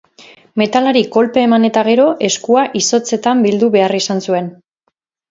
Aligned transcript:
Metalari 0.59 1.01
kolpe 1.15 1.41
eman 1.47 1.67
eta 1.67 1.83
gero 1.87 2.07
eskua 2.27 2.63
izotzetan 2.79 3.43
bildu 3.49 3.69
behar 3.77 3.93
izan 3.99 4.23
zuen. 4.31 4.49